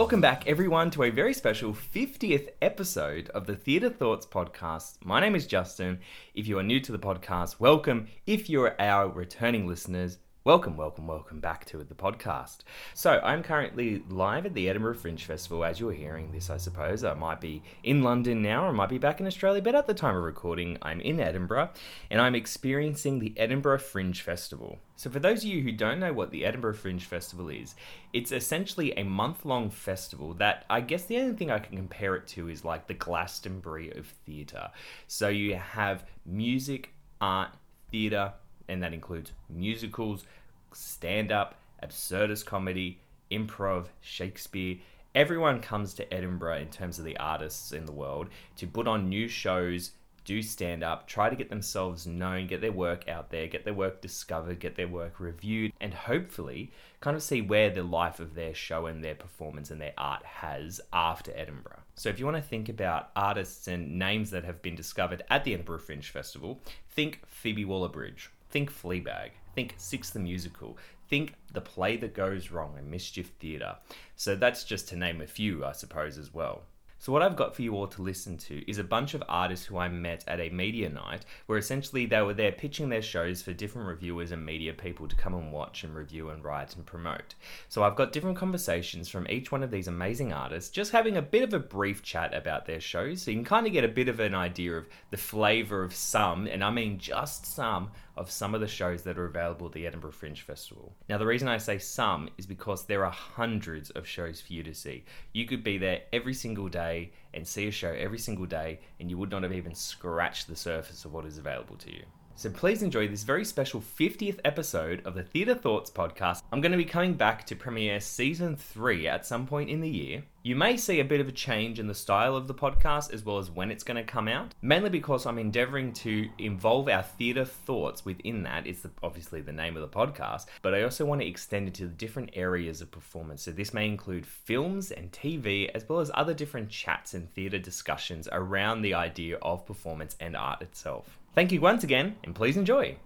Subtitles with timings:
[0.00, 4.94] Welcome back, everyone, to a very special 50th episode of the Theatre Thoughts podcast.
[5.04, 6.00] My name is Justin.
[6.32, 8.08] If you are new to the podcast, welcome.
[8.26, 12.60] If you're our returning listeners, Welcome, welcome, welcome back to the podcast.
[12.94, 15.62] So, I'm currently live at the Edinburgh Fringe Festival.
[15.62, 18.88] As you're hearing this, I suppose I might be in London now, or I might
[18.88, 21.68] be back in Australia, but at the time of recording, I'm in Edinburgh
[22.10, 24.78] and I'm experiencing the Edinburgh Fringe Festival.
[24.96, 27.74] So, for those of you who don't know what the Edinburgh Fringe Festival is,
[28.14, 32.16] it's essentially a month long festival that I guess the only thing I can compare
[32.16, 34.70] it to is like the Glastonbury of theatre.
[35.06, 37.50] So, you have music, art,
[37.90, 38.32] theatre,
[38.70, 40.24] and that includes musicals,
[40.72, 44.76] stand up, absurdist comedy, improv, Shakespeare.
[45.14, 49.08] Everyone comes to Edinburgh in terms of the artists in the world to put on
[49.08, 49.90] new shows,
[50.24, 53.74] do stand up, try to get themselves known, get their work out there, get their
[53.74, 56.70] work discovered, get their work reviewed, and hopefully
[57.00, 60.24] kind of see where the life of their show and their performance and their art
[60.24, 61.80] has after Edinburgh.
[61.96, 65.44] So if you want to think about artists and names that have been discovered at
[65.44, 68.30] the Edinburgh Fringe Festival, think Phoebe Waller-Bridge.
[68.50, 69.30] Think Fleabag.
[69.54, 70.76] Think Six the Musical.
[71.08, 73.76] Think The Play That Goes Wrong and Mischief Theatre.
[74.16, 76.62] So that's just to name a few, I suppose, as well.
[77.00, 79.64] So, what I've got for you all to listen to is a bunch of artists
[79.64, 83.40] who I met at a media night where essentially they were there pitching their shows
[83.40, 86.84] for different reviewers and media people to come and watch and review and write and
[86.84, 87.36] promote.
[87.70, 91.22] So, I've got different conversations from each one of these amazing artists, just having a
[91.22, 93.88] bit of a brief chat about their shows so you can kind of get a
[93.88, 98.30] bit of an idea of the flavour of some, and I mean just some, of
[98.30, 100.94] some of the shows that are available at the Edinburgh Fringe Festival.
[101.08, 104.62] Now, the reason I say some is because there are hundreds of shows for you
[104.62, 105.04] to see.
[105.32, 109.08] You could be there every single day and see a show every single day, and
[109.08, 112.02] you would not have even scratched the surface of what is available to you.
[112.40, 116.40] So please enjoy this very special 50th episode of the Theatre Thoughts podcast.
[116.50, 119.90] I'm going to be coming back to premiere season 3 at some point in the
[119.90, 120.22] year.
[120.42, 123.26] You may see a bit of a change in the style of the podcast as
[123.26, 127.02] well as when it's going to come out, mainly because I'm endeavoring to involve our
[127.02, 128.66] theatre thoughts within that.
[128.66, 131.82] It's obviously the name of the podcast, but I also want to extend it to
[131.82, 133.42] the different areas of performance.
[133.42, 137.58] So this may include films and TV, as well as other different chats and theatre
[137.58, 141.18] discussions around the idea of performance and art itself.
[141.34, 142.96] Thank you once again, and please enjoy.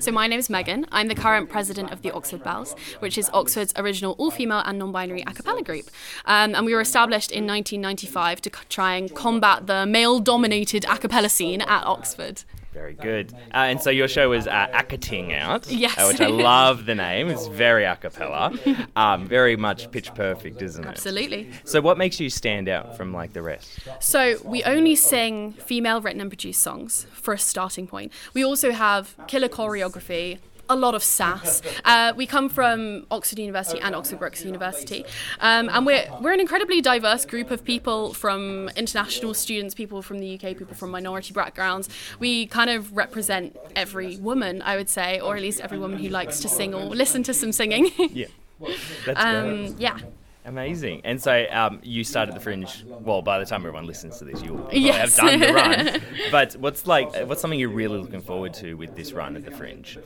[0.00, 0.86] So my name is Megan.
[0.90, 5.22] I'm the current president of the Oxford Belles, which is Oxford's original all-female and non-binary
[5.22, 5.90] a cappella group.
[6.24, 11.28] Um, and we were established in 1995 to try and combat the male-dominated a cappella
[11.28, 12.42] scene at Oxford.
[12.72, 13.32] Very good.
[13.52, 15.96] Uh, and so your show is uh, Accating Out, yes.
[15.98, 17.28] uh, which I love the name.
[17.28, 18.52] It's very a cappella,
[18.96, 20.88] um, very much pitch perfect, isn't it?
[20.88, 21.50] Absolutely.
[21.64, 23.78] So what makes you stand out from like the rest?
[24.00, 28.10] So we only sing female written and produced songs for a starting point.
[28.32, 30.38] We also have killer choreography,
[30.72, 31.62] a lot of sass.
[31.84, 35.04] Uh, we come from Oxford University and Oxford Brookes University,
[35.40, 40.18] um, and we're we're an incredibly diverse group of people from international students, people from
[40.18, 41.88] the UK, people from minority backgrounds.
[42.18, 46.08] We kind of represent every woman, I would say, or at least every woman who
[46.08, 47.90] likes to sing or listen to some singing.
[47.98, 48.26] yeah,
[49.06, 49.98] that's um, yeah.
[50.44, 51.02] Amazing.
[51.04, 52.84] And so um, you started the Fringe.
[52.86, 55.16] Well, by the time everyone listens to this, you'll Yes.
[55.16, 56.00] have done the run.
[56.32, 57.14] but what's like?
[57.26, 59.98] What's something you're really looking forward to with this run at the Fringe?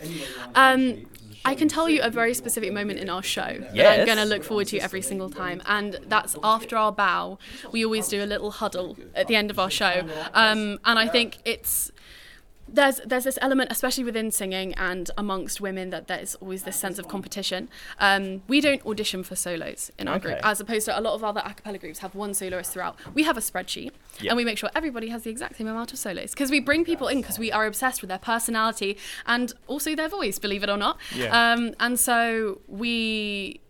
[0.55, 1.07] Um,
[1.45, 4.25] I can tell you a very specific moment in our show that I'm going to
[4.25, 7.39] look forward to every single time, and that's after our bow.
[7.73, 10.03] We always do a little huddle at the end of our show,
[10.35, 11.93] um, and I think it's
[12.69, 16.99] there's there's this element, especially within singing and amongst women, that there's always this sense
[16.99, 17.69] of competition.
[18.01, 21.23] Um, we don't audition for solos in our group, as opposed to a lot of
[21.23, 22.97] other a cappella groups have one soloist throughout.
[23.15, 23.91] We have a spreadsheet,
[24.21, 24.31] Yep.
[24.31, 26.85] and we make sure everybody has the exact same amount of solos because we bring
[26.85, 30.69] people in because we are obsessed with their personality and also their voice, believe it
[30.69, 30.99] or not.
[31.15, 31.53] Yeah.
[31.53, 33.61] Um, and so we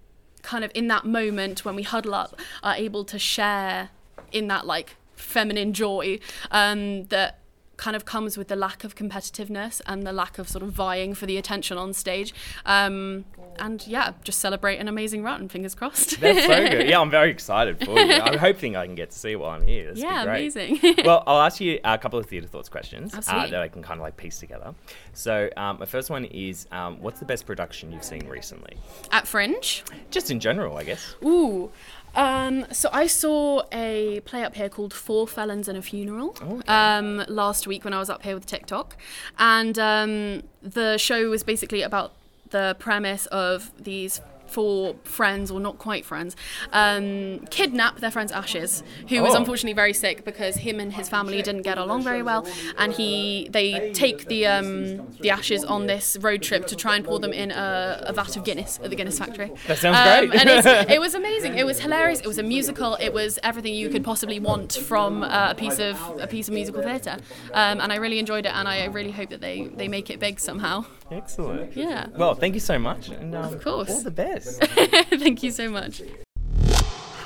[0.43, 3.91] kind of in that moment when we huddle up are able to share
[4.31, 6.19] in that like feminine joy
[6.51, 7.41] um, that
[7.77, 11.15] kind of comes with the lack of competitiveness and the lack of sort of vying
[11.15, 12.35] for the attention on stage
[12.65, 13.25] um,
[13.59, 16.87] and yeah just celebrate an amazing run fingers crossed That's so good.
[16.97, 18.13] Yeah, I'm very excited for you.
[18.13, 19.93] I'm hoping I can get to see while I'm here.
[19.93, 20.79] This Yeah, amazing.
[21.05, 23.99] well, I'll ask you a couple of theatre thoughts questions uh, that I can kind
[23.99, 24.75] of like piece together.
[25.13, 28.77] So, um, my first one is, um, what's the best production you've seen recently?
[29.11, 31.17] at fringe Just in general, I guess.
[31.25, 31.71] Ooh.
[32.17, 36.35] Um, so I saw a play up here called Four Felons and a Funeral
[36.67, 38.97] um, last week when I was up here with TikTok,
[39.39, 42.13] and um, the show was basically about
[42.51, 46.37] the premise of these four friends or not quite friends
[46.73, 49.39] um, kidnap their friend's ashes who was Oh.
[49.39, 52.47] unfortunately very sick because him and his family didn't get along very well
[52.79, 57.05] and he they take the um, the ashes on this road trip to try and
[57.05, 60.29] pour them in a, a vat of Guinness at the Guinness factory That sounds um,
[60.29, 60.41] great.
[60.41, 61.57] and it's, it was amazing.
[61.59, 62.21] It was hilarious.
[62.21, 62.95] It was a musical.
[63.01, 66.55] It was everything you could possibly want from uh, a piece of a piece of
[66.55, 67.17] musical theatre.
[67.53, 68.53] Um, and I really enjoyed it.
[68.55, 70.85] And I really hope that they they make it big somehow.
[71.11, 71.77] Excellent.
[71.77, 72.07] Yeah.
[72.17, 73.09] Well, thank you so much.
[73.09, 73.91] And, um, Of course.
[73.91, 74.36] All the best.
[74.45, 76.03] Thank you so much.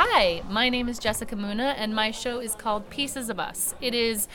[0.03, 3.75] Hi, my name is Jessica Muna, and my show is called Pieces of Us.
[3.81, 4.29] It is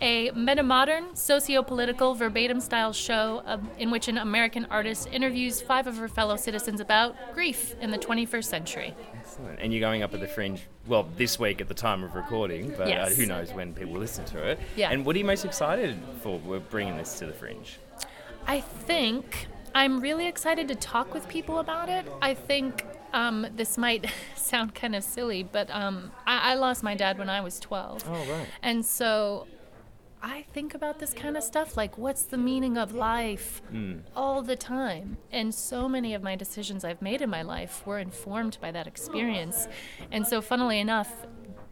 [0.00, 3.42] a metamodern, socio political, verbatim style show
[3.78, 7.98] in which an American artist interviews five of her fellow citizens about grief in the
[7.98, 8.94] 21st century.
[9.16, 9.60] Excellent.
[9.60, 12.74] And you're going up at the Fringe, well, this week at the time of recording,
[12.76, 13.12] but Yes.
[13.12, 14.58] uh, who knows when people listen to it.
[14.76, 14.90] Yeah.
[14.90, 17.78] And what are you most excited for with bringing this to the Fringe?
[18.46, 22.06] I think I'm really excited to talk with people about it.
[22.20, 26.94] I think um, this might sound kind of silly, but um, I-, I lost my
[26.94, 28.04] dad when I was 12.
[28.06, 28.46] Oh, right.
[28.62, 29.46] And so
[30.22, 33.60] I think about this kind of stuff like what's the meaning of life
[34.14, 35.16] all the time.
[35.32, 38.86] And so many of my decisions I've made in my life were informed by that
[38.86, 39.66] experience.
[40.12, 41.26] And so, funnily enough,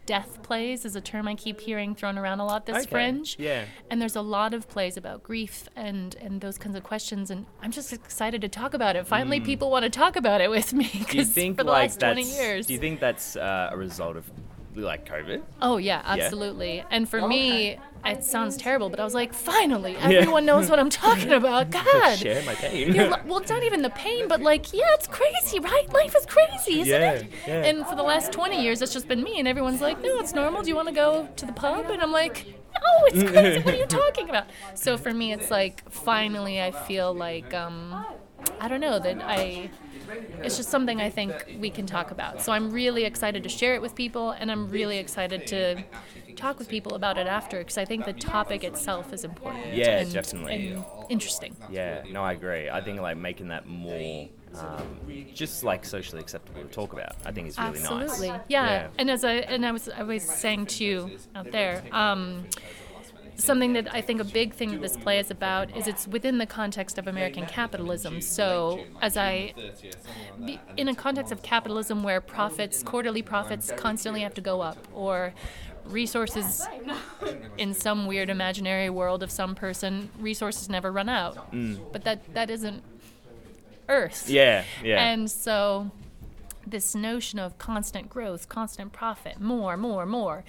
[0.07, 3.37] death plays is a term I keep hearing thrown around a lot this Okay, fringe.
[3.39, 3.65] yeah.
[3.91, 7.31] And there's a lot of plays about grief and, and those kinds of questions.
[7.31, 9.07] And I'm just excited to talk about it.
[9.07, 10.85] Finally, people want to talk about it with me.
[10.89, 12.67] Do you Because think for the like last 20 years.
[12.67, 14.31] Do you think that's uh, a result of
[14.75, 15.43] like COVID?
[15.61, 16.25] Oh yeah, Yeah.
[16.25, 16.85] absolutely.
[16.91, 20.89] And for me, it sounds terrible, but I was like, finally, everyone knows what I'm
[20.91, 21.71] talking about.
[21.71, 22.17] God.
[22.19, 22.93] Share my pain.
[22.93, 25.93] Li- well, it's not even the pain, but like, yeah, it's crazy, right?
[25.93, 27.27] Life is crazy, isn't Yeah, it?
[27.47, 27.65] yeah.
[27.65, 30.33] And for the last 20 years, it's just been me, and everyone's like, no, it's
[30.35, 30.63] normal.
[30.63, 31.91] Do you want to go to the pub?
[31.91, 33.61] And I'm like, no, it's crazy.
[33.63, 34.47] what are you talking about?
[34.75, 38.05] So for me, it's like, finally, I feel like, um,
[38.61, 39.71] I don't know, that I.
[40.43, 42.43] It's just something I think we can talk about.
[42.43, 45.85] So I'm really excited to share it with people, and I'm really excited to
[46.37, 49.75] talk with people about it after because I think the topic itself is important.
[49.75, 50.69] Yeah, and, definitely.
[50.69, 51.57] and interesting.
[51.69, 52.71] Yeah, no, I agree.
[52.71, 54.29] I think like making that more
[54.59, 55.01] um,
[55.35, 57.15] just like socially acceptable to talk about.
[57.25, 58.41] I think is really Absolutely, nice.
[58.49, 58.89] yeah.
[58.99, 62.45] And as I and I was I was saying to you out there, um,
[63.45, 66.39] something that I think a big thing that this play is about is it's within
[66.39, 68.21] the context of American capitalism.
[68.21, 69.55] So as I,
[70.77, 75.35] in a context of capitalism where profits, quarterly profits, constantly have to go up, or
[75.87, 76.67] resources
[77.59, 81.53] in some weird imaginary world of some person, resources never run out.
[81.53, 81.81] Mm.
[81.93, 82.83] But that that isn't
[83.89, 84.29] Earth.
[84.29, 85.05] Yeah, yeah.
[85.05, 85.91] And so
[86.67, 90.45] this notion of constant growth, constant profit, more, more, more,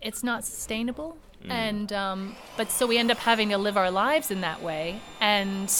[0.00, 1.18] it's not sustainable.
[1.50, 5.00] And um, but so we end up having to live our lives in that way.
[5.20, 5.72] And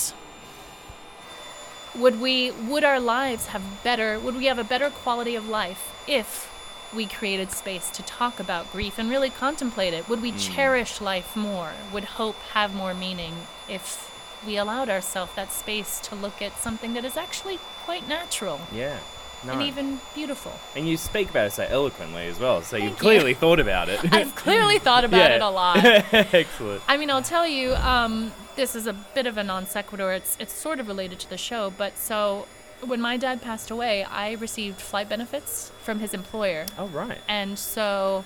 [1.95, 6.03] would we would our lives have better would we have a better quality of life
[6.07, 6.49] if
[6.95, 10.09] we created space to talk about grief and really contemplate it?
[10.09, 11.73] Would we cherish life more?
[11.93, 13.35] Would hope have more meaning
[13.69, 14.11] if
[14.47, 18.99] we allowed ourselves that space to look at something that is actually quite natural yeah.
[19.45, 19.53] No.
[19.55, 20.53] and even beautiful?
[20.77, 23.03] And you speak about it so eloquently as well, so you've Thank you.
[23.03, 24.01] clearly thought about it.
[24.13, 25.37] I've clearly thought about Yeah.
[25.37, 25.77] it a lot.
[26.35, 26.83] Excellent.
[26.89, 30.13] I mean, I'll tell you, um, this is a bit of a non sequitur.
[30.13, 32.47] It's it's sort of related to the show, but so
[32.85, 37.19] when my dad passed away, I received flight benefits from his employer, Oh right.
[37.29, 38.25] and so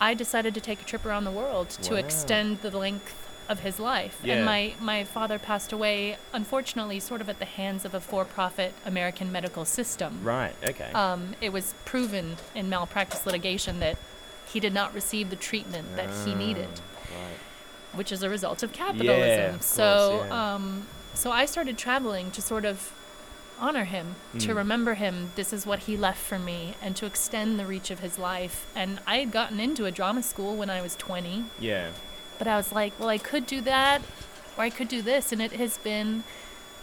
[0.00, 3.14] I decided to take a trip around the world to extend the length
[3.50, 4.18] of his life.
[4.24, 4.36] Yeah.
[4.36, 8.72] And my my father passed away, unfortunately, sort of at the hands of a for-profit
[8.86, 10.20] American medical system.
[10.22, 10.54] Right.
[10.66, 10.90] Okay.
[10.94, 13.98] Um, it was proven in malpractice litigation that
[14.52, 16.68] he did not receive the treatment that he needed.
[17.10, 17.38] right.
[17.92, 19.56] which is a result of capitalism.
[19.56, 19.82] of so,
[20.18, 20.54] course, yeah.
[20.54, 22.92] um, so I started traveling to sort of
[23.58, 24.40] honor him, Mm.
[24.46, 25.32] to remember him.
[25.34, 28.56] This is what he left for me, and to extend the reach of his life.
[28.76, 31.88] And I had gotten into a drama school when I was 20, Yeah.
[32.40, 34.00] But I was like, well, I could do that,
[34.56, 36.24] or I could do this, and it has been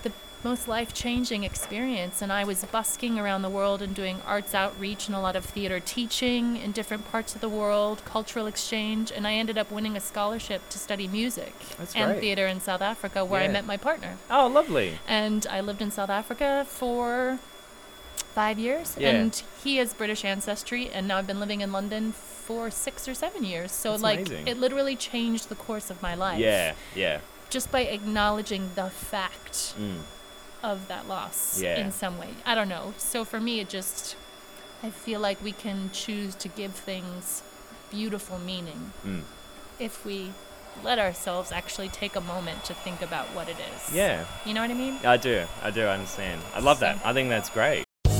[0.03, 0.11] the
[0.43, 2.21] most life-changing experience.
[2.21, 5.43] And I was busking around the world and doing arts outreach and a lot of
[5.43, 9.97] theater teaching in different parts of the world, cultural exchange, and I ended up winning
[9.97, 12.21] a scholarship to study music That's and great.
[12.21, 14.17] theater in South Africa, where I met my partner.
[14.29, 14.99] Oh, lovely.
[15.07, 17.39] And I lived in South Africa for
[18.35, 19.09] five years, Yeah.
[19.09, 22.13] and he has British ancestry, and now I've been living in London
[22.47, 23.71] for six or seven years.
[23.73, 24.47] So That's like, amazing.
[24.47, 26.73] it literally changed the course of my life Yeah.
[26.95, 27.19] Yeah.
[27.49, 29.99] just by acknowledging the fact Mm.
[30.63, 31.77] of that loss Yeah.
[31.81, 32.29] in some way.
[32.45, 32.93] I don't know.
[32.97, 34.15] So for me, it just,
[34.81, 37.43] I feel like we can choose to give things
[37.91, 39.23] beautiful meaning Mm.
[39.79, 40.31] if we
[40.83, 43.93] let ourselves actually take a moment to think about what it is.
[43.93, 44.25] Yeah.
[44.45, 44.99] You know what I mean?
[45.03, 45.45] I do.
[45.63, 46.41] I do I understand.
[46.55, 46.99] I love that.
[47.03, 47.83] I think that's great.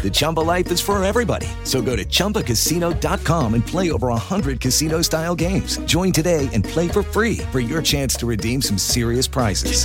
[0.00, 1.46] The Chumba life is for everybody.
[1.64, 5.76] So go to ChumbaCasino.com and play over 100 casino-style games.
[5.80, 9.84] Join today and play for free for your chance to redeem some serious prizes.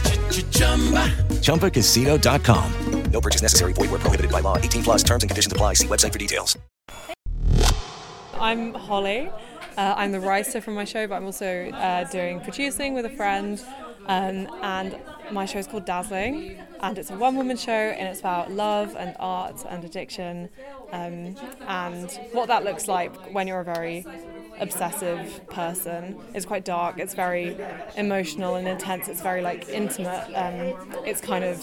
[1.41, 3.11] ChumbaCasino.com.
[3.11, 3.73] No purchase necessary.
[3.73, 4.57] Void where prohibited by law.
[4.57, 5.73] 18 plus terms and conditions apply.
[5.73, 6.57] See website for details.
[8.39, 9.29] I'm Holly.
[9.77, 13.09] Uh, I'm the writer from my show, but I'm also uh, doing producing with a
[13.09, 13.61] friend.
[14.07, 14.95] Um, and
[15.31, 18.95] my show is called Dazzling, and it's a one woman show, and it's about love
[18.97, 20.49] and art and addiction,
[20.91, 21.35] um,
[21.67, 24.05] and what that looks like when you're a very
[24.59, 26.15] obsessive person.
[26.33, 27.57] It's quite dark, it's very
[27.97, 30.25] emotional and intense, it's very like intimate.
[30.33, 31.61] Um, it's kind of,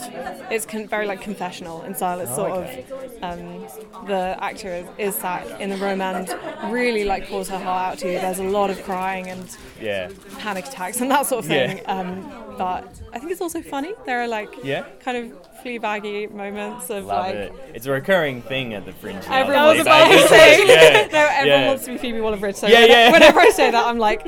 [0.51, 2.21] it's con- very like confessional in style.
[2.21, 2.85] It's Oh, sort okay.
[2.91, 6.29] of, um, the actor is, is sat in the room and
[6.73, 8.19] really like pours her heart out to you.
[8.21, 10.11] There's a lot of crying and Yeah.
[10.39, 11.79] panic attacks and that sort of thing.
[11.79, 11.85] Yeah.
[12.01, 13.93] Um, but I think it's also funny.
[14.07, 14.85] There are like Yeah.
[15.01, 17.35] kind of Fleabaggy moments of Love like.
[17.35, 17.53] it.
[17.75, 19.23] It's a recurring thing at the fringe.
[19.31, 20.67] Everyone was about to say.
[20.67, 21.67] yeah, no, everyone yeah.
[21.69, 22.57] wants to be Phoebe Waller-Bridge.
[22.57, 23.13] So Yeah, whenever, yeah.
[23.13, 24.27] whenever I say that, I'm like,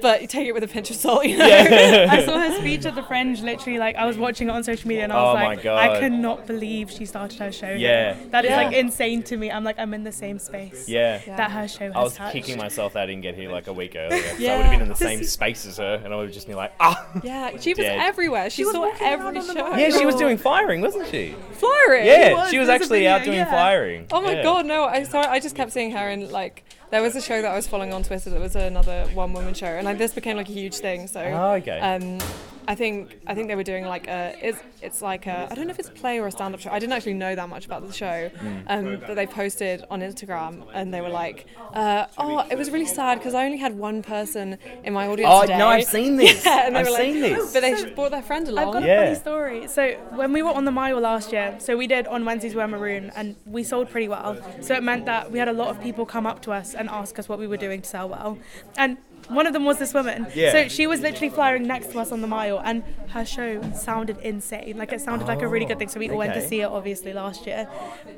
[0.00, 1.46] but you take it with a pinch of salt, you know.
[1.46, 2.08] Yeah.
[2.10, 3.40] I saw her speech at the Fringe.
[3.42, 5.66] Literally, like I was watching it on social media, and I Oh was my like,
[5.66, 7.70] I cannot believe she started her show.
[7.70, 8.14] Yeah.
[8.14, 8.26] here.
[8.30, 8.56] that is Yeah.
[8.56, 9.50] like insane to me.
[9.50, 10.88] I'm like, I'm in the same space.
[10.88, 11.18] Yeah.
[11.36, 12.32] that her show has I was touched.
[12.32, 14.20] kicking myself that I didn't get here like a week earlier.
[14.22, 16.34] So I would have been in the same space as her, and I would have
[16.34, 17.06] just been like, ah.
[17.22, 17.98] Yeah, she was Dead.
[18.00, 18.50] everywhere.
[18.50, 19.76] She, was saw every show.
[19.76, 21.34] Yeah, she was doing flyering, wasn't she?
[21.52, 22.06] Flyering.
[22.06, 22.50] Yeah, was.
[22.50, 23.50] she was There's a actually out doing yeah.
[23.50, 24.06] flyering.
[24.12, 24.42] Oh my Yeah.
[24.42, 24.84] god, no!
[24.84, 27.56] I sorry, I just kept seeing her in like there was a show that I
[27.56, 30.48] was following on Twitter that was another one woman show, and like this became like
[30.48, 31.06] a huge thing.
[31.06, 31.78] So Oh, okay.
[31.80, 32.18] um,
[32.68, 35.66] I think I think they were doing like a it's it's like a I don't
[35.66, 36.70] know if it's a play or a stand up show.
[36.70, 38.56] I didn't actually know that much about the show, Hmm.
[38.68, 42.86] um, but they posted on Instagram and they were like, uh, oh, it was really
[42.86, 45.58] sad because I only had one person in my audience Oh, today.
[45.58, 46.44] no, I've seen this.
[46.44, 47.52] Yeah, and they I've were like, seen this.
[47.52, 48.68] But they just brought their friend along.
[48.68, 49.00] I've got Yeah.
[49.02, 49.68] a funny story.
[49.68, 52.66] So when we were on the mile last year, so we did on Wednesdays wear
[52.68, 54.36] maroon, and we sold pretty well.
[54.60, 56.88] So it meant that we had a lot of people come up to us and
[56.88, 58.38] ask us what we were doing to sell well,
[58.76, 58.96] and
[59.28, 60.26] one of them was this woman.
[60.34, 60.52] Yeah.
[60.52, 64.18] So she was literally flyering next to us on the mile, and her show sounded
[64.18, 64.76] insane.
[64.76, 65.88] Like it sounded like a really good thing.
[65.88, 67.68] So we all went to see it obviously last year,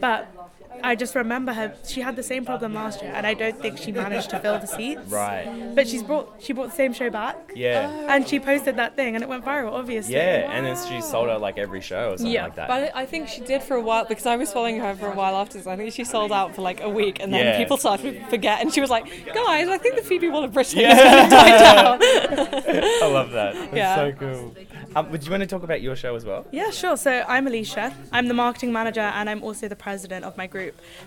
[0.01, 0.29] but.
[0.83, 1.75] I just remember her.
[1.87, 4.59] She had the same problem last year, and I don't think she managed to fill
[4.59, 5.01] the seats.
[5.11, 5.73] Right.
[5.75, 7.37] But she's brought she brought the same show back.
[7.55, 7.91] Yeah.
[8.15, 9.73] And she posted that thing, and it went viral.
[9.73, 10.15] Obviously.
[10.15, 12.69] Yeah, and then she sold out like every show or something Yeah, like that.
[12.69, 15.07] But I I think she did for a while because I was following her for
[15.09, 15.67] a while afterwards.
[15.67, 17.59] I think she sold out for like a week, and then Yeah.
[17.59, 18.61] people started to forget.
[18.61, 20.95] And she was like, "Guys, I think the Phoebe Waller-Bridge thing Yeah.
[20.95, 21.99] is going to die down."
[23.03, 23.55] I love that.
[23.55, 23.97] That's Yeah.
[23.97, 24.55] so cool.
[24.97, 26.47] Um, would you want to talk about your show as well?
[26.51, 26.97] Yeah, sure.
[26.97, 27.93] So I'm Alicia.
[28.13, 30.58] I'm the marketing manager and I'm also the president of my group.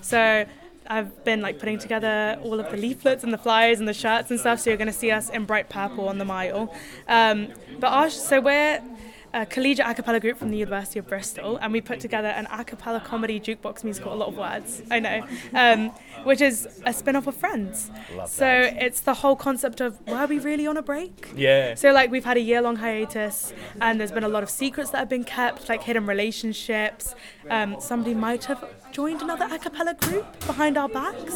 [0.02, 0.46] So
[0.88, 4.32] I've been like putting together all of the leaflets and the flyers and the shirts
[4.32, 4.60] and stuff.
[4.60, 6.74] So you're going to see us in bright purple on the mile.
[7.08, 8.82] Um, but our, so we're
[9.34, 12.48] a collegiate a cappella group from the University of Bristol, and we put together an
[12.52, 14.14] a cappella comedy jukebox musical.
[14.14, 15.90] A lot of words, I know, um,
[16.24, 17.90] which is a spin off of Friends.
[18.16, 21.32] Love so it's the whole concept of were we really on a break?
[21.36, 21.76] Yeah.
[21.76, 24.90] So like we've had a year long hiatus, and there's been a lot of secrets
[24.92, 27.16] that have been kept, like hidden relationships.
[27.50, 31.36] Um, somebody might have joined another a cappella group behind our backs,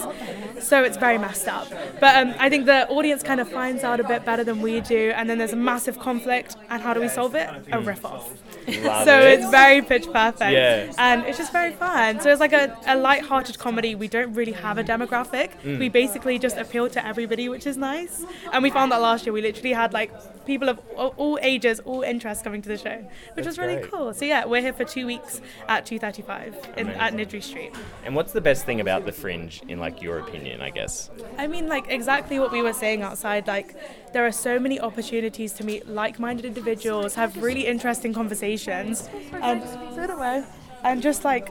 [0.60, 1.68] so it's very messed up.
[2.00, 4.82] But um, I think the audience kind of finds out a bit better than we
[4.82, 7.50] do, and then there's a massive conflict, and how do we solve it?
[7.72, 8.30] A riff off.
[8.68, 9.40] So it.
[9.40, 10.92] it's very pitch perfect, Yeah.
[10.98, 12.20] and it's just very fun.
[12.20, 13.94] So it's like a, a light-hearted comedy.
[13.96, 15.52] We don't really have a demographic.
[15.64, 15.80] Mm.
[15.80, 18.26] We basically just appeal to everybody, which is nice.
[18.52, 20.12] And we found that last year we literally had like
[20.46, 22.96] people of all, ages, all interests coming to the show,
[23.34, 23.92] which That's was really great.
[23.92, 24.14] cool.
[24.14, 27.16] So yeah, we're here for two weeks at 2:35 in, at.
[27.16, 27.74] Niddry Street.
[28.04, 30.62] And what's the best thing about the Fringe, in like your opinion?
[30.62, 31.10] I guess.
[31.38, 33.48] I mean, like exactly what we were saying outside.
[33.48, 33.76] Like,
[34.14, 39.64] there are so many opportunities to meet like-minded individuals, have really interesting conversations, and
[39.96, 40.46] so do I.
[40.84, 41.50] And just like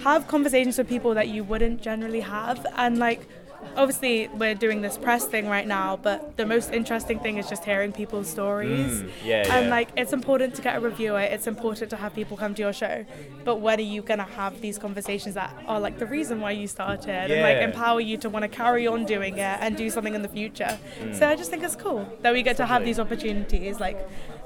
[0.00, 3.28] have conversations with people that you wouldn't generally have, and like.
[3.76, 7.64] Obviously, we're doing this press thing right now, but the most interesting thing is just
[7.64, 9.02] hearing people's stories.
[9.02, 9.70] Mm, yeah, And yeah.
[9.70, 11.20] like, it's important to get a reviewer.
[11.20, 13.04] It's important to have people come to your show.
[13.44, 16.66] But when are you gonna have these conversations that are like the reason why you
[16.68, 20.14] started, and like empower you to want to carry on doing it and do something
[20.14, 20.78] in the future.
[21.00, 21.14] Mm.
[21.14, 23.80] So I just think it's cool that we get to have these opportunities.
[23.80, 23.98] Like,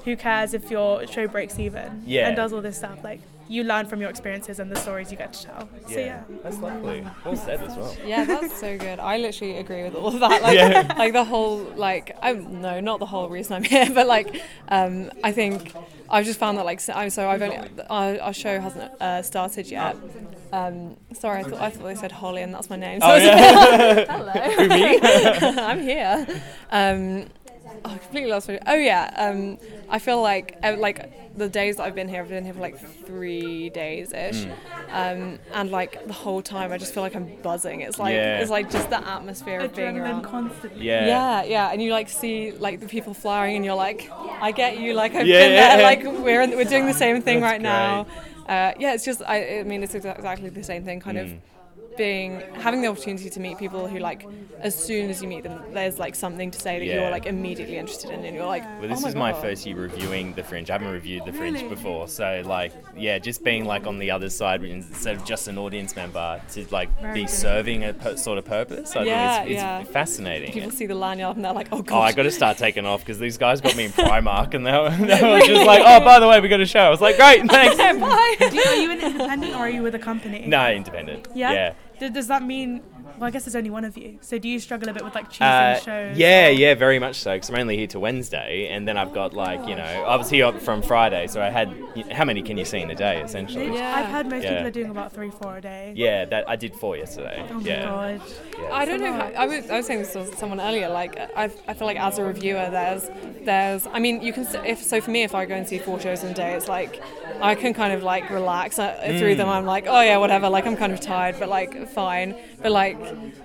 [0.05, 2.27] who cares if your show breaks even Yeah.
[2.27, 3.03] and does all this stuff?
[3.03, 5.69] Like, you learn from your experiences and the stories you get to tell.
[5.89, 6.23] So yeah.
[6.41, 7.05] That's lovely.
[7.25, 7.93] Well said as well.
[8.05, 8.97] Yeah, that's so good.
[8.99, 10.41] I literally agree with all of that.
[10.41, 10.93] Like, Yeah.
[10.97, 15.11] like the whole like I no, not the whole reason I'm here, but like um,
[15.21, 15.73] I think
[16.09, 17.57] I've just found that like so, so I've only
[17.89, 19.97] our, our show hasn't uh, started yet.
[20.53, 23.01] Um, sorry, I thought I thought they said Holly, and that's my name.
[23.01, 23.93] So Oh, I was a yeah.
[23.95, 24.31] bit- Hello.
[24.55, 25.61] Who, me?
[25.61, 26.27] I'm here.
[26.71, 27.25] Um,
[27.85, 28.47] oh, I completely lost.
[28.49, 29.11] my- Oh yeah.
[29.17, 29.57] Um,
[29.89, 32.59] I feel like uh, like the days that I've been here, I've been here for
[32.59, 34.51] like three days ish, Mm.
[34.91, 37.81] um, and like the whole time I just feel like I'm buzzing.
[37.81, 38.39] It's like Yeah.
[38.39, 40.23] it's like just the atmosphere of being Adrenaline around.
[40.23, 40.85] constantly.
[40.85, 41.05] Yeah.
[41.07, 44.09] Yeah, yeah, and you like see like the people flying, and you're like,
[44.41, 44.93] I get you.
[44.93, 45.83] Like I've Yeah, been yeah, there.
[45.83, 48.07] Like we're in, we're doing the same thing That's right now.
[48.47, 50.99] Uh, yeah, it's just I, I mean it's exactly the same thing.
[50.99, 51.23] Kind Mm.
[51.23, 51.33] of
[51.97, 54.25] being having the opportunity to meet people who like
[54.61, 57.01] as soon as you meet them, there's like something to say that Yeah.
[57.01, 59.65] you're like immediately interested in, and you're like, Well, this oh my is my first
[59.65, 60.69] year reviewing the Fringe.
[60.69, 61.69] I haven't reviewed the Fringe Really?
[61.69, 65.57] before, so like, yeah, just being like on the other side instead of just an
[65.57, 67.29] audience member to like Very be good.
[67.31, 68.95] serving a per- sort of purpose.
[68.95, 69.83] I Yeah, think it's, it's yeah.
[69.85, 70.51] fascinating.
[70.53, 71.97] People see the lanyard and they're like, oh god.
[71.97, 74.65] Oh, I got to start taking off because these guys got me in Primark and
[74.65, 76.81] they were, they were just like, oh, by the way, we got a show.
[76.81, 77.77] I was like, great, thanks.
[77.77, 78.35] Bye.
[78.39, 80.45] Do you, are you an independent or are you with a company?
[80.45, 81.27] no, independent.
[81.33, 81.51] Yeah.
[81.51, 81.73] Yeah.
[82.09, 82.81] Does that mean?
[83.21, 84.17] Well, I guess there's only one of you.
[84.21, 86.17] So do you struggle a bit with like choosing Uh, shows?
[86.17, 87.33] yeah, yeah, very much so.
[87.35, 90.27] Because I'm only here to Wednesday, and then I've got like you know, I was
[90.27, 91.71] here from Friday, so I had
[92.11, 93.75] how many can you see in a day essentially?
[93.75, 93.95] Yeah.
[93.95, 94.49] I've heard most Yeah.
[94.53, 95.93] people are doing about three, four a day.
[95.95, 97.45] Yeah, that I did four yesterday.
[97.47, 97.85] Oh my yeah.
[97.85, 98.21] god.
[98.71, 99.13] I don't know.
[99.13, 100.89] How, I was I was saying this to someone earlier.
[100.89, 103.07] Like I, I feel like as a reviewer, there's
[103.45, 103.85] there's.
[103.85, 106.23] I mean, you can if so for me, if I go and see four shows
[106.23, 106.99] in a day, it's like
[107.39, 109.37] I can kind of like relax uh, through Mm.
[109.37, 109.49] them.
[109.49, 110.49] I'm like, oh yeah, whatever.
[110.49, 112.33] Like I'm kind of tired, but like fine.
[112.61, 112.97] But like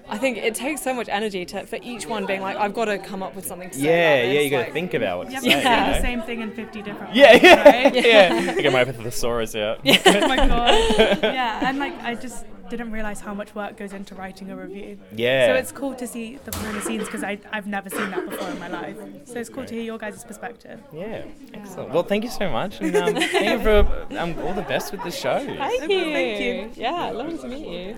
[0.09, 2.85] I think it takes so much energy to for each one being like, I've got
[2.87, 3.83] to come up with something to say.
[3.83, 5.50] Yeah, about yeah, this, you got to like- think about what to You have say.
[5.50, 5.92] to you know?
[5.94, 7.94] the same thing in 50 different Yeah, ways, yeah, right?
[7.94, 8.55] yeah.
[8.57, 9.81] I get my thesaurus out.
[9.87, 11.18] oh my god.
[11.22, 14.98] Yeah, and like I just didn't realize how much work goes into writing a review.
[15.14, 15.46] Yeah.
[15.48, 18.48] So it's cool to see the behind the scenes because I've never seen that before
[18.48, 18.96] in my life.
[19.24, 20.81] So it's cool to hear your guys' perspective.
[20.92, 21.24] Yeah,
[21.55, 21.90] excellent.
[21.90, 25.02] Well, thank you so much, and um, thank you for um, all the best with
[25.05, 25.38] the show.
[25.38, 26.05] Thank you.
[26.12, 26.70] Thank you.
[26.83, 27.96] Yeah, lovely to meet you.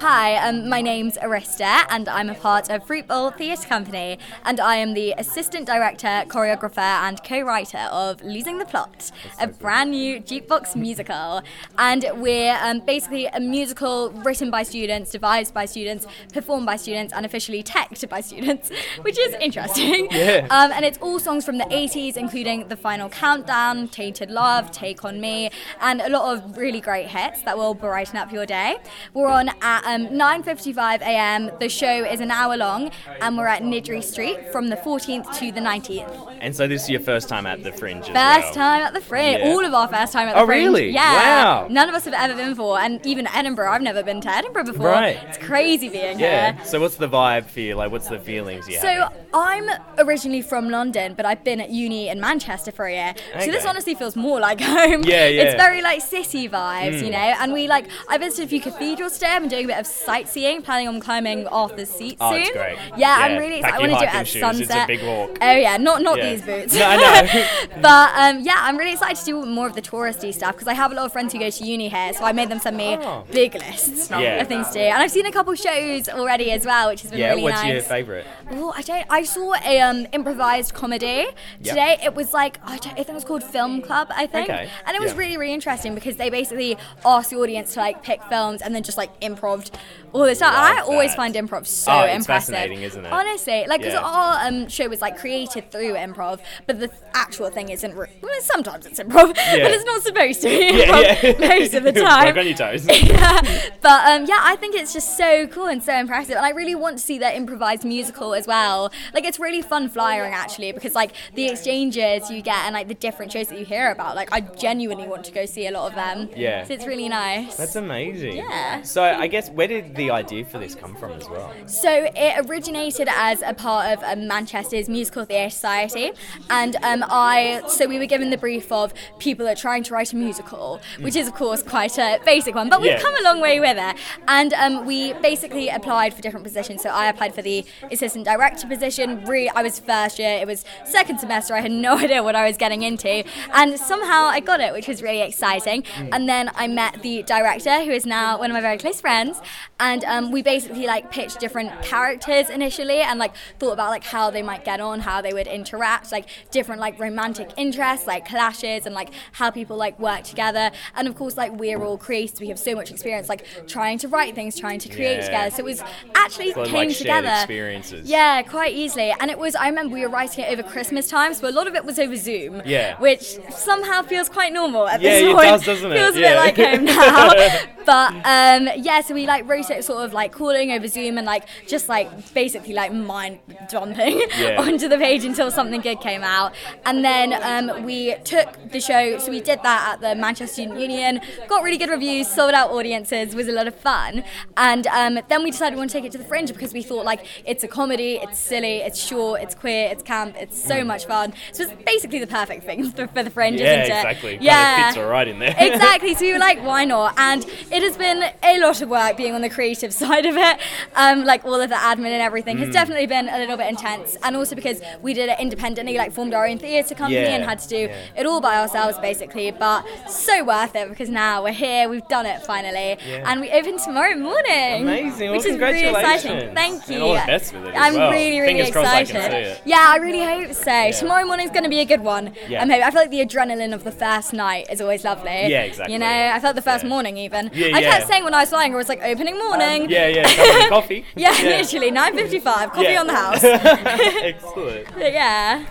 [0.00, 4.60] Hi, um, my name's Arista, and I'm a part of Fruit Bowl Theatre Company, and
[4.60, 10.20] I am the assistant director, choreographer, and co-writer of Losing the Plot, a brand new
[10.20, 11.42] jukebox musical.
[11.78, 17.12] And we're um, basically a musical written by students, devised by students, performed by students,
[17.12, 18.70] and officially teched by students,
[19.02, 20.08] which is interesting.
[20.18, 20.46] Yeah.
[20.50, 25.04] Um, and it's all songs from the 80s, including The Final Countdown, Tainted Love, Take
[25.04, 28.76] On Me, and a lot of really great hits that will brighten up your day.
[29.14, 31.50] We're on at um, 9.55 a.m.
[31.60, 35.50] The show is an hour long, and we're at Niddry Street from the 14th to
[35.52, 36.36] the 19th.
[36.40, 38.52] And so this is your first time at the Fringe First well.
[38.54, 39.40] time at the Fringe.
[39.40, 39.48] Yeah.
[39.50, 40.64] All of our first time at the Oh, Fringe.
[40.66, 40.90] really?
[40.90, 41.14] Yeah.
[41.62, 41.68] Wow.
[41.70, 43.70] None of us have ever been before, and even Edinburgh.
[43.72, 44.86] I've never been to Edinburgh before.
[44.88, 45.18] Right.
[45.28, 46.52] It's crazy being Yeah.
[46.52, 46.64] here.
[46.66, 47.74] So what's the vibe for you?
[47.74, 49.12] Like, what's the feelings you So have?
[49.32, 53.14] I'm originally from London, but I've been at uni in Manchester for a year.
[53.40, 55.02] So this honestly feels more like home.
[55.04, 55.42] Yeah, yeah.
[55.44, 57.04] It's very like city vibes, Mm.
[57.04, 57.18] you know.
[57.40, 59.28] And we like I visited a few cathedrals today.
[59.32, 62.44] I'm doing a bit of sightseeing, planning on climbing Arthur's Seat Oh, soon.
[62.54, 63.76] Yeah, Yeah, I'm really excited.
[63.76, 64.40] I want to do it at shoes.
[64.40, 64.60] sunset.
[64.70, 65.38] It's a big walk.
[65.40, 66.30] Oh yeah, not not Yeah.
[66.30, 66.74] these boots.
[66.74, 66.96] No, I
[67.76, 67.80] know.
[67.82, 70.74] but um, yeah, I'm really excited to do more of the touristy stuff because I
[70.74, 72.76] have a lot of friends who go to uni here, so I made them send
[72.76, 73.24] me Oh.
[73.30, 74.40] big lists Yeah.
[74.40, 74.80] of things to do.
[74.80, 77.64] And I've seen a couple shows already as well, which has been yeah, really what's
[77.64, 78.26] your favourite?
[78.52, 79.06] Oh, I don't.
[79.10, 81.26] I saw a um, improvised comedy
[81.62, 81.98] today.
[82.02, 84.08] It was like I, don't, I think it was called Film Club.
[84.10, 85.18] I think, Okay, and it was yeah.
[85.18, 88.82] really really interesting because they basically asked the audience to like pick films and then
[88.82, 89.67] just like improv
[90.12, 90.54] all this stuff.
[90.54, 91.16] I always that.
[91.16, 92.54] find improv so Oh, it's impressive.
[92.54, 93.12] fascinating, isn't it?
[93.12, 94.00] Honestly, like because Yeah.
[94.02, 97.94] our um, show was like created through improv, but the actual thing isn't.
[97.94, 99.64] Re- well, sometimes it's improv, Yeah.
[99.64, 101.48] but it's not supposed to be Yeah, improv yeah.
[101.58, 102.26] most of the time.
[102.28, 102.86] Work on your toes.
[102.86, 103.40] yeah.
[103.82, 106.74] But um, yeah, I think it's just so cool and so impressive, and I really
[106.74, 108.90] want to see their improvised musical as well.
[109.12, 112.94] Like it's really fun flyering actually because like the exchanges you get and like the
[112.94, 114.16] different shows that you hear about.
[114.16, 116.30] Like I genuinely want to go see a lot of them.
[116.34, 116.64] Yeah.
[116.64, 117.56] So it's really nice.
[117.56, 118.36] That's amazing.
[118.36, 118.82] Yeah.
[118.82, 121.52] So I guess where did the idea for this come from as well?
[121.66, 126.12] So it originated as a part of um, Manchester's Musical Theatre Society,
[126.48, 130.12] and um, I so we were given the brief of people are trying to write
[130.12, 133.00] a musical, which is of course quite a basic one, but we've Yeah.
[133.02, 133.96] come a long way with it.
[134.28, 136.80] And um, we basically applied for different positions.
[136.82, 139.24] So I applied for the assistant director position.
[139.24, 140.38] Really, I was first year.
[140.40, 141.52] It was second semester.
[141.54, 144.86] I had no idea what I was getting into, and somehow I got it, which
[144.86, 145.82] was really exciting.
[145.82, 146.10] Mm.
[146.12, 149.40] And then I met the director, who is now one of my very close friends,
[149.80, 154.30] and um, we basically like pitched different characters initially, and like thought about like how
[154.30, 158.86] they might get on, how they would interact, like different like romantic interests, like clashes,
[158.86, 160.70] and like how people like work together.
[160.94, 164.08] And of course, like we're all creatives, we have so much experience, like trying to
[164.08, 165.24] write things, trying to create Yeah.
[165.26, 165.50] together.
[165.50, 165.82] So it was
[166.14, 167.28] actually came like together.
[167.28, 168.08] experiences.
[168.08, 169.14] Yeah, quite easily.
[169.20, 169.54] And it was.
[169.54, 171.98] I remember we were writing it over Christmas time, so a lot of it was
[171.98, 172.62] over Zoom.
[172.64, 172.98] Yeah.
[173.00, 175.46] Which somehow feels quite normal at Yeah, this it point.
[175.46, 175.98] does, doesn't it?
[175.98, 176.28] Feels a Yeah.
[176.46, 177.30] bit like home now.
[177.86, 181.26] but um, yeah, so we like wrote it sort of like calling over Zoom and
[181.26, 183.38] like just like basically like mind
[183.70, 184.60] dumping Yeah.
[184.60, 186.54] onto the page until something good came out.
[186.84, 190.80] And then um, we took the show, so we did that at the Manchester Student
[190.80, 194.24] Union, got really good reviews, sold out audiences, was a lot of fun.
[194.56, 196.82] And um, then we decided we want to take it to the Fringe because we
[196.82, 200.78] thought like it's a comedy, it's silly, it's short, it's queer, it's camp, it's so
[200.78, 200.86] Mm.
[200.86, 201.34] much fun.
[201.52, 203.96] So it's basically the perfect thing for, for the Fringe, Yeah, isn't it?
[203.98, 204.38] exactly.
[204.40, 204.86] Yeah.
[204.86, 205.54] fits all right in there.
[205.58, 206.14] exactly.
[206.14, 207.14] So we were like, why not?
[207.18, 210.58] And it has been a lot of work being on the creative side of it.
[210.96, 212.72] Um, like all of the admin and everything has Mm.
[212.72, 214.16] definitely been a little bit intense.
[214.22, 217.44] And also because we did it independently, like formed our own theatre company Yeah, and
[217.44, 217.96] had to do yeah.
[218.16, 219.50] it all by ourselves basically.
[219.50, 222.96] But so worth it because now we're here, we've done it finally.
[223.06, 223.24] Yeah.
[223.30, 224.82] And we open tomorrow morning.
[224.82, 225.30] Amazing.
[225.30, 226.54] Well, which is really exciting.
[226.54, 226.94] Thank you.
[226.94, 228.10] And all the best with it I'm well.
[228.10, 229.34] really, really Fingers I excited.
[229.34, 229.60] it.
[229.64, 230.90] Yeah, I really hope so.
[230.92, 232.34] Tomorrow morning's going to be a good one.
[232.48, 232.62] Yeah.
[232.62, 235.30] I'm hoping- I feel like the adrenaline of the first night is always lovely.
[235.48, 235.92] Yeah, exactly.
[235.94, 237.50] You know, I felt the first morning even.
[237.52, 239.90] Yeah, I kept saying when I was flying, I was like, opening um, morning.
[239.90, 240.68] Yeah, yeah.
[240.68, 241.04] Coffee.
[241.16, 242.42] yeah, literally, 9.55,
[242.72, 243.00] coffee Yeah.
[243.00, 243.44] on the house.
[243.44, 244.86] Excellent.
[244.94, 245.64] But yeah.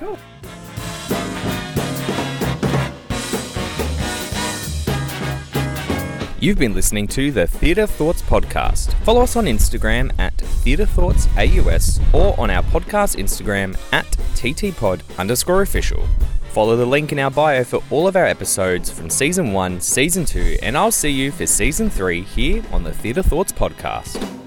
[6.40, 8.94] You've been listening to the Theatre Thoughts podcast.
[9.04, 15.02] Follow us on Instagram at Theatre Thoughts AUS or on our podcast Instagram at TTPod
[15.18, 16.06] underscore official.
[16.58, 20.26] Follow the link in our bio for all of our episodes from season 1, season
[20.26, 24.47] 2, and I'll see you for season 3 here on the Theatre Thoughts podcast.